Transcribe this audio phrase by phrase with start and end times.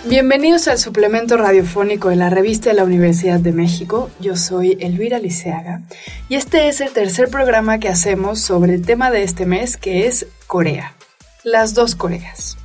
[0.06, 4.10] Bienvenidos al suplemento radiofónico de la revista de la Universidad de México.
[4.20, 5.80] Yo soy Elvira Liceaga
[6.28, 10.06] y este es el tercer programa que hacemos sobre el tema de este mes que
[10.06, 10.94] es Corea,
[11.42, 12.56] las dos Coreas.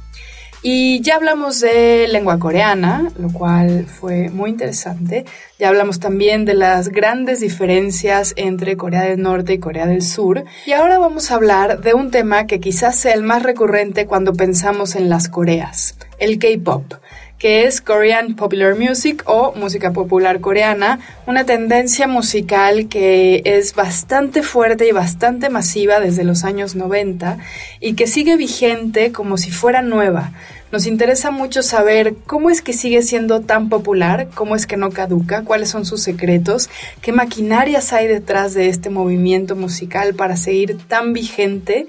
[0.61, 5.25] Y ya hablamos de lengua coreana, lo cual fue muy interesante.
[5.57, 10.43] Ya hablamos también de las grandes diferencias entre Corea del Norte y Corea del Sur.
[10.67, 14.33] Y ahora vamos a hablar de un tema que quizás sea el más recurrente cuando
[14.33, 16.93] pensamos en las Coreas, el K-Pop
[17.39, 24.43] que es Korean Popular Music o música popular coreana, una tendencia musical que es bastante
[24.43, 27.37] fuerte y bastante masiva desde los años 90
[27.79, 30.33] y que sigue vigente como si fuera nueva.
[30.73, 34.91] Nos interesa mucho saber cómo es que sigue siendo tan popular, cómo es que no
[34.91, 36.69] caduca, cuáles son sus secretos,
[37.01, 41.87] qué maquinarias hay detrás de este movimiento musical para seguir tan vigente.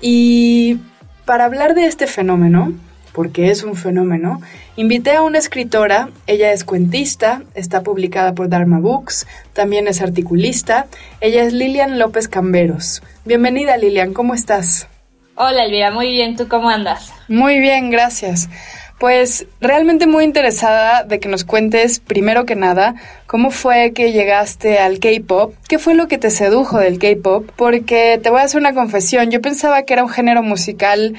[0.00, 0.78] Y
[1.24, 2.72] para hablar de este fenómeno,
[3.16, 4.42] porque es un fenómeno,
[4.76, 10.86] invité a una escritora, ella es cuentista, está publicada por Dharma Books, también es articulista,
[11.22, 13.02] ella es Lilian López Camberos.
[13.24, 14.86] Bienvenida Lilian, ¿cómo estás?
[15.34, 17.10] Hola Elvira, muy bien, ¿tú cómo andas?
[17.26, 18.50] Muy bien, gracias.
[18.98, 24.78] Pues realmente muy interesada de que nos cuentes, primero que nada, cómo fue que llegaste
[24.78, 28.60] al K-Pop, qué fue lo que te sedujo del K-Pop, porque te voy a hacer
[28.60, 31.14] una confesión, yo pensaba que era un género musical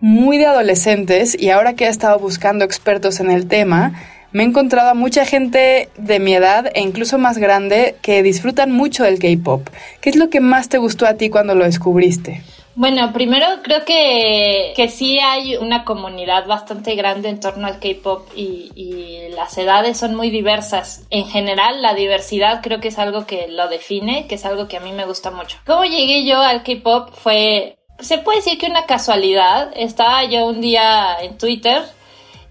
[0.00, 3.92] muy de adolescentes y ahora que he estado buscando expertos en el tema,
[4.30, 8.70] me he encontrado a mucha gente de mi edad e incluso más grande que disfrutan
[8.70, 9.68] mucho del K-Pop.
[10.00, 12.42] ¿Qué es lo que más te gustó a ti cuando lo descubriste?
[12.74, 18.28] Bueno, primero creo que, que sí hay una comunidad bastante grande en torno al K-Pop
[18.36, 21.06] y, las edades son muy diversas.
[21.10, 24.76] En general, la diversidad creo que es algo que lo define, que es algo que
[24.76, 25.58] a mí me gusta mucho.
[25.64, 27.10] ¿Cómo llegué yo al K-Pop?
[27.14, 29.70] Fue se puede decir que una casualidad.
[29.74, 31.82] Estaba yo un día en Twitter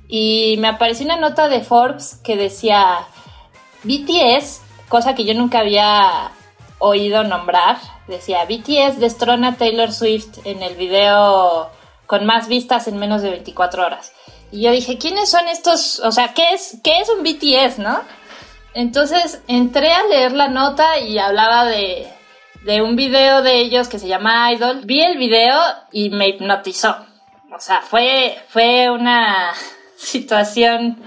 [0.07, 3.07] y me apareció una nota de Forbes que decía
[3.83, 6.31] BTS, cosa que yo nunca había
[6.79, 7.77] oído nombrar.
[8.07, 11.69] Decía BTS destrona a Taylor Swift en el video
[12.05, 14.13] con más vistas en menos de 24 horas.
[14.51, 15.99] Y yo dije, ¿quiénes son estos?
[15.99, 17.99] O sea, ¿qué es, qué es un BTS, no?
[18.73, 22.07] Entonces entré a leer la nota y hablaba de,
[22.63, 24.81] de un video de ellos que se llama Idol.
[24.83, 25.59] Vi el video
[25.91, 26.95] y me hipnotizó.
[27.55, 29.53] O sea, fue, fue una
[29.97, 30.97] situación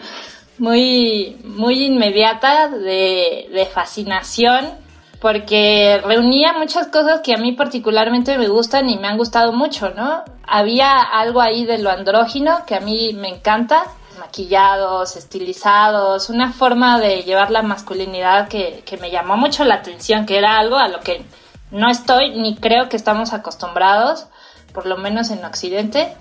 [0.58, 4.78] muy, muy inmediata de, de fascinación
[5.20, 9.90] porque reunía muchas cosas que a mí particularmente me gustan y me han gustado mucho,
[9.90, 10.24] ¿no?
[10.46, 13.84] Había algo ahí de lo andrógino que a mí me encanta,
[14.18, 20.24] maquillados, estilizados, una forma de llevar la masculinidad que, que me llamó mucho la atención,
[20.24, 21.22] que era algo a lo que
[21.70, 24.26] no estoy ni creo que estamos acostumbrados,
[24.72, 26.14] por lo menos en Occidente.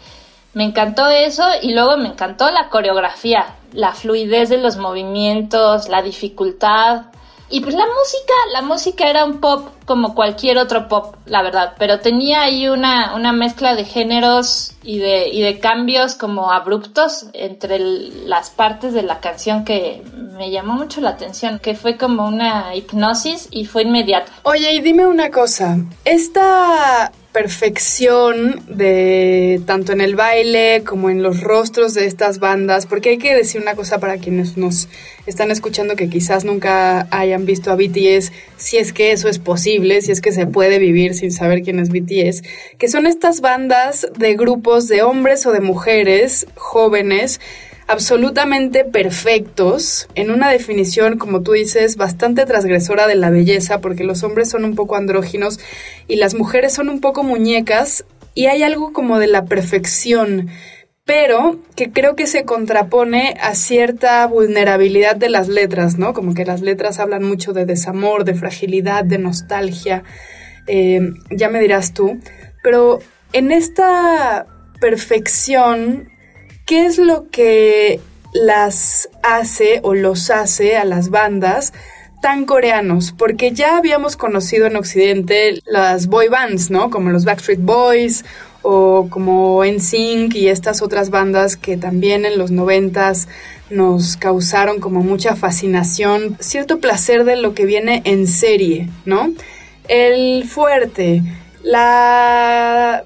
[0.53, 6.01] Me encantó eso y luego me encantó la coreografía, la fluidez de los movimientos, la
[6.01, 7.05] dificultad.
[7.51, 11.73] Y pues la música, la música era un pop como cualquier otro pop, la verdad,
[11.79, 17.27] pero tenía ahí una, una mezcla de géneros y de, y de cambios como abruptos
[17.33, 20.01] entre las partes de la canción que
[20.37, 24.31] me llamó mucho la atención, que fue como una hipnosis y fue inmediata.
[24.43, 31.41] Oye, y dime una cosa, esta perfección de tanto en el baile como en los
[31.41, 34.89] rostros de estas bandas, porque hay que decir una cosa para quienes nos
[35.27, 40.01] están escuchando que quizás nunca hayan visto a BTS, si es que eso es posible,
[40.01, 42.41] si es que se puede vivir sin saber quién es BTS,
[42.79, 47.39] que son estas bandas de grupos de hombres o de mujeres jóvenes
[47.89, 54.21] absolutamente perfectos, en una definición, como tú dices, bastante transgresora de la belleza, porque los
[54.21, 55.59] hombres son un poco andróginos
[56.07, 60.49] y las mujeres son un poco muñecas, y hay algo como de la perfección,
[61.03, 66.13] pero que creo que se contrapone a cierta vulnerabilidad de las letras, ¿no?
[66.13, 70.03] Como que las letras hablan mucho de desamor, de fragilidad, de nostalgia,
[70.67, 71.01] eh,
[71.31, 72.19] ya me dirás tú,
[72.61, 72.99] pero
[73.33, 74.45] en esta
[74.79, 76.09] perfección
[76.69, 77.99] ¿qué es lo que
[78.31, 81.73] las hace o los hace a las bandas
[82.21, 83.11] tan coreanos?
[83.11, 86.91] Porque ya habíamos conocido en Occidente las boy bands, ¿no?
[86.91, 88.23] Como los Backstreet Boys
[88.61, 93.27] o como NSYNC y estas otras bandas que también en los noventas
[93.71, 99.33] nos causaron como mucha fascinación, cierto placer de lo que viene en serie, ¿no?
[99.87, 101.23] El fuerte,
[101.63, 103.05] la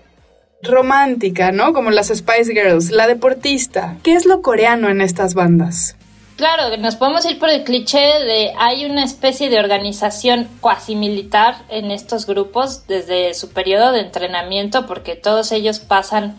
[0.64, 1.74] romántica, ¿no?
[1.74, 3.98] Como las Spice Girls, la deportista.
[4.04, 5.96] ¿Qué es lo coreano en estas bandas?
[6.36, 11.58] Claro, nos podemos ir por el cliché de hay una especie de organización cuasi militar
[11.70, 16.38] en estos grupos desde su periodo de entrenamiento, porque todos ellos pasan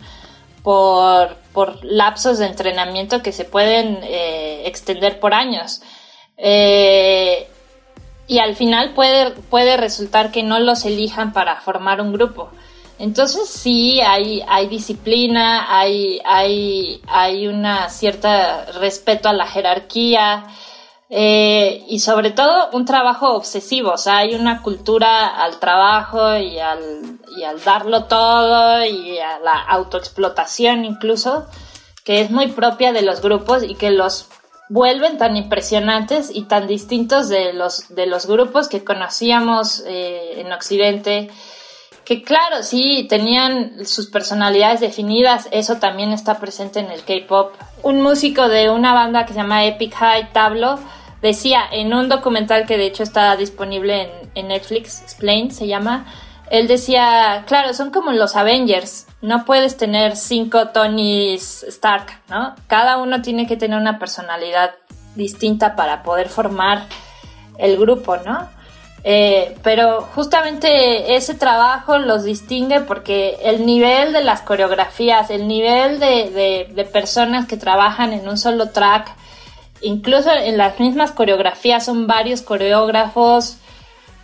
[0.65, 1.37] por,
[1.83, 5.81] lapsos de entrenamiento que se pueden eh, extender por años.
[6.37, 7.47] Eh,
[8.27, 12.51] y al final puede, puede resultar que no los elijan para formar un grupo.
[13.05, 20.47] Entonces sí, hay, disciplina, hay, hay, hay una cierta respeto a la jerarquía
[21.11, 26.59] eh, y sobre todo un trabajo obsesivo, o sea, hay una cultura al trabajo y
[26.59, 31.45] al, y al darlo todo y a la autoexplotación incluso,
[32.05, 34.29] que es muy propia de los grupos y que los
[34.71, 40.51] vuelven tan impresionantes y tan distintos de los, de los grupos que conocíamos eh, en
[40.55, 41.31] Occidente
[42.05, 47.55] que claro, sí, tenían sus personalidades definidas, eso también está presente en el K-Pop.
[47.83, 50.79] Un músico de una banda que se llama Epic High Tablo
[51.23, 56.05] decía en un documental que de hecho está disponible en, Netflix, Explain se llama,
[56.51, 62.55] él decía, claro, son como los Avengers, no puedes tener cinco Tonys Stark, ¿no?
[62.67, 64.75] Cada uno tiene que tener una personalidad
[65.15, 66.87] distinta para poder formar
[67.57, 68.51] el grupo, ¿no?
[69.07, 76.01] Eh, pero justamente ese trabajo los distingue porque el nivel de las coreografías, el nivel
[76.01, 79.15] de, personas que trabajan en un solo track,
[79.83, 83.59] incluso en las mismas coreografías son varios coreógrafos,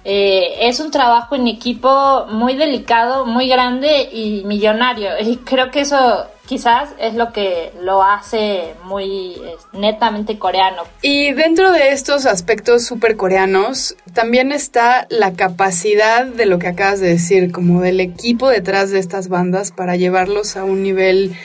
[0.04, 5.10] eh, es un trabajo en equipo muy delicado, muy grande y millonario.
[5.20, 9.40] Y creo que eso quizás es lo que lo hace muy
[9.72, 10.82] netamente coreano.
[11.00, 16.98] Y dentro de estos aspectos súper coreanos, también está la capacidad de lo que acabas
[16.98, 21.36] de decir, como del equipo detrás de estas bandas para llevarlos a un nivel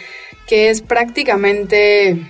[0.47, 2.25] que es prácticamente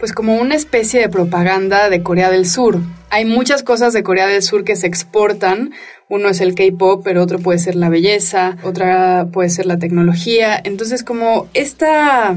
[0.00, 2.80] pues como una especie de propaganda de Corea del Sur.
[3.08, 5.72] Hay muchas cosas de Corea del Sur que se exportan
[6.08, 10.60] uno es el K-pop, pero otro puede ser la belleza, otra puede ser la tecnología.
[10.62, 12.36] Entonces, como esta,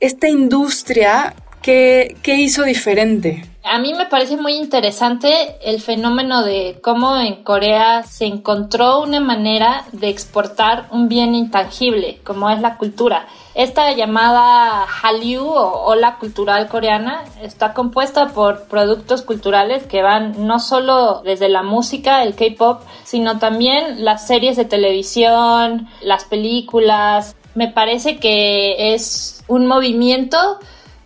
[0.00, 1.34] esta industria,
[1.64, 3.42] ¿qué, ¿qué hizo diferente?
[3.64, 9.20] A mí me parece muy interesante el fenómeno de cómo en Corea se encontró una
[9.20, 13.26] manera de exportar un bien intangible, como es la cultura.
[13.54, 20.60] Esta llamada Hallyu o ola cultural coreana está compuesta por productos culturales que van no
[20.60, 27.34] solo desde la música, el K-pop, sino también las series de televisión, las películas.
[27.54, 30.58] Me parece que es un movimiento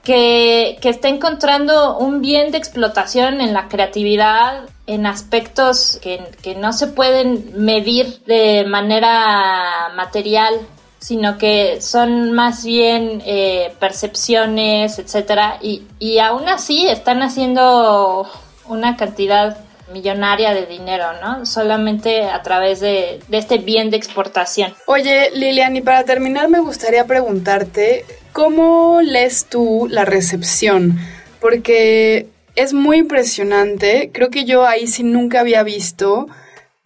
[0.08, 6.86] que, está encontrando un bien de explotación en la creatividad, en aspectos que, no se
[6.86, 10.54] pueden medir de manera material,
[10.98, 18.26] sino que son más bien eh, percepciones, etcétera, y, y aún así están haciendo
[18.66, 19.58] una cantidad
[19.92, 21.44] millonaria de dinero, ¿no?
[21.44, 24.74] Solamente a través de, de, este bien de exportación.
[24.86, 28.04] Oye, Lilian, y para terminar me gustaría preguntarte,
[28.38, 30.96] ¿Cómo lees tú la recepción?
[31.40, 34.10] Porque es muy impresionante.
[34.14, 36.28] Creo que yo ahí sí nunca había visto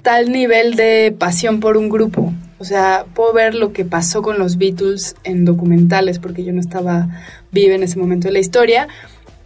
[0.02, 2.32] tal nivel de pasión por un grupo.
[2.58, 6.61] O sea, puedo ver lo que pasó con los Beatles en documentales, porque yo no
[6.61, 7.11] estaba
[7.50, 8.88] viva en ese momento de la historia.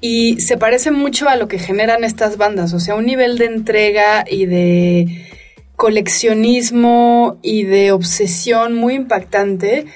[0.00, 2.72] Y se parece mucho a lo que generan estas bandas.
[2.72, 5.26] O sea, un nivel de entrega y de
[5.75, 9.86] coleccionismo y de obsesión muy impactante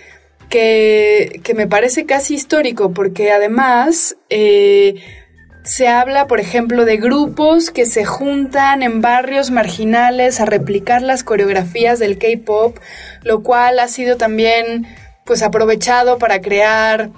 [0.51, 4.97] que, me parece casi histórico, porque además eh,
[5.63, 11.25] se habla, por ejemplo, de grupos que se juntan en barrios marginales a replicar las
[11.25, 12.77] coreografías del K-pop,
[13.23, 14.87] lo cual ha sido también
[15.25, 17.11] pues aprovechado para crear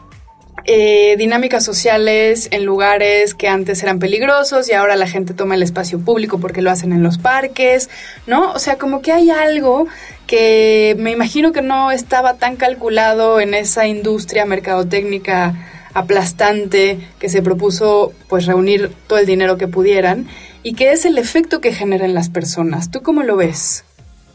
[0.65, 5.63] eh, dinámicas sociales en lugares que antes eran peligrosos y ahora la gente toma el
[5.63, 7.91] espacio público porque lo hacen en los parques,
[8.27, 8.53] ¿no?
[8.53, 9.89] O sea, como que hay algo
[10.27, 15.55] que me imagino que no estaba tan calculado en esa industria mercadotécnica
[15.95, 20.29] aplastante que se propuso pues reunir todo el dinero que pudieran
[20.63, 22.91] y que es el efecto que genera en las personas.
[22.91, 23.85] ¿Tú cómo lo ves?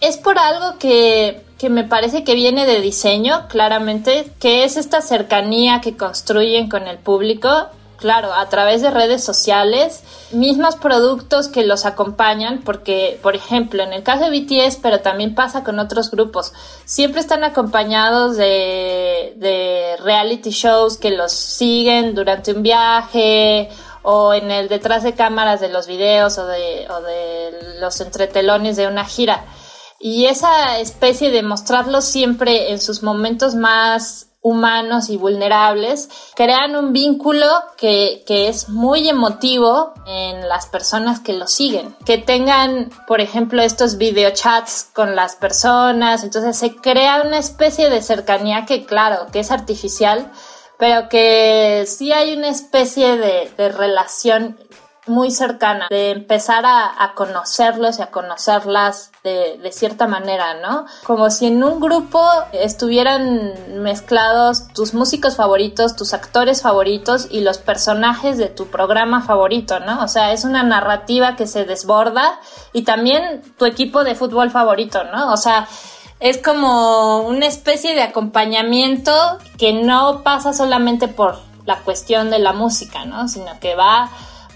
[0.01, 5.01] Es por algo que, que me parece que viene de diseño, claramente, que es esta
[5.01, 11.65] cercanía que construyen con el público Claro, a través de redes sociales, mismos productos que
[11.65, 16.11] los acompañan, porque, por ejemplo, en el caso de BTS, pero también pasa con otros
[16.11, 16.53] grupos,
[16.85, 23.69] siempre están acompañados de, reality shows que los siguen durante un viaje
[24.03, 28.77] o en el detrás de cámaras de los videos o de, o de los entretelones
[28.77, 29.45] de una gira.
[29.99, 36.93] y esa especie de mostrarlos siempre en sus momentos más humanos y vulnerables, crean un
[36.93, 41.95] vínculo que, que, es muy emotivo en las personas que lo siguen.
[42.05, 48.01] Que tengan, por ejemplo, estos videochats con las personas, entonces se crea una especie de
[48.01, 50.31] cercanía que, claro, que es artificial,
[50.77, 54.57] pero que sí hay una especie de, de relación
[55.07, 60.85] muy cercana, de empezar a, conocerlos y a conocerlas de, de, cierta manera, ¿no?
[61.05, 67.57] Como si en un grupo estuvieran mezclados tus músicos favoritos, tus actores favoritos y los
[67.57, 70.03] personajes de tu programa favorito, ¿no?
[70.03, 72.39] O sea, es una narrativa que se desborda
[72.73, 75.31] y también tu equipo de fútbol favorito, ¿no?
[75.33, 75.67] O sea,
[76.19, 79.11] es como una especie de acompañamiento
[79.57, 83.27] que no pasa solamente por la cuestión de la música, ¿no?
[83.27, 84.09] Sino que va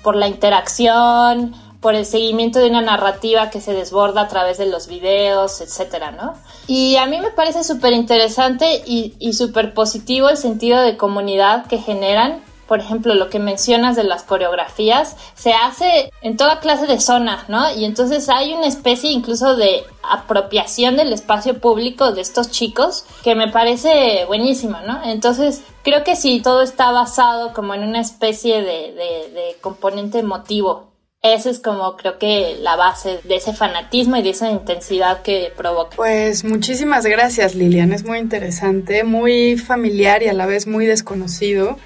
[0.04, 4.68] por la interacción, por el seguimiento de una narrativa que se desborda a través de
[4.68, 6.36] los videos, etcétera, ¿no?
[6.68, 11.66] Y a mí me parece súper interesante y, y súper positivo el sentido de comunidad
[11.66, 12.42] que generan
[12.72, 17.50] por ejemplo, lo que mencionas de las coreografías, se hace en toda clase de zonas,
[17.50, 17.70] ¿no?
[17.76, 23.36] Y entonces hay una especie incluso de apropiación del espacio público de estos chicos que
[23.36, 25.02] me parece buenísima, ¿no?
[25.04, 28.94] Entonces, creo que sí, todo está basado como en una especie de,
[29.34, 30.92] de componente emotivo
[31.24, 35.54] esa es como creo que la base de ese fanatismo y de esa intensidad que
[35.56, 35.98] provoca.
[35.98, 41.78] Pues muchísimas gracias Lilian, es muy interesante, muy familiar y a la vez muy desconocido